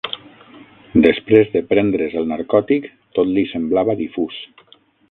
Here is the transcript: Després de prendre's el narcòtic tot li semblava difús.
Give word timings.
Després 1.07 1.53
de 1.57 1.61
prendre's 1.75 2.17
el 2.23 2.27
narcòtic 2.35 2.89
tot 3.19 3.35
li 3.37 3.49
semblava 3.55 4.01
difús. 4.05 4.43